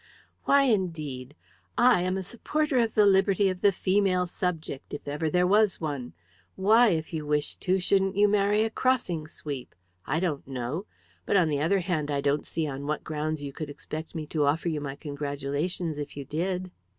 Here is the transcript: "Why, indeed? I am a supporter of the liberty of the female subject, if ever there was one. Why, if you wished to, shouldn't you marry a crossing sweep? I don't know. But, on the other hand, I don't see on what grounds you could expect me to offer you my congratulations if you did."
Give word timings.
"Why, 0.45 0.63
indeed? 0.63 1.35
I 1.77 2.01
am 2.01 2.17
a 2.17 2.23
supporter 2.23 2.79
of 2.79 2.95
the 2.95 3.05
liberty 3.05 3.49
of 3.49 3.61
the 3.61 3.71
female 3.71 4.25
subject, 4.25 4.95
if 4.95 5.07
ever 5.07 5.29
there 5.29 5.45
was 5.45 5.79
one. 5.79 6.13
Why, 6.55 6.87
if 6.87 7.13
you 7.13 7.23
wished 7.23 7.61
to, 7.61 7.79
shouldn't 7.79 8.15
you 8.15 8.27
marry 8.27 8.63
a 8.63 8.71
crossing 8.71 9.27
sweep? 9.27 9.75
I 10.07 10.19
don't 10.19 10.47
know. 10.47 10.87
But, 11.27 11.37
on 11.37 11.49
the 11.49 11.61
other 11.61 11.81
hand, 11.81 12.09
I 12.09 12.19
don't 12.19 12.47
see 12.47 12.65
on 12.65 12.87
what 12.87 13.03
grounds 13.03 13.43
you 13.43 13.53
could 13.53 13.69
expect 13.69 14.15
me 14.15 14.25
to 14.25 14.43
offer 14.45 14.69
you 14.69 14.81
my 14.81 14.95
congratulations 14.95 15.99
if 15.99 16.17
you 16.17 16.25
did." 16.25 16.71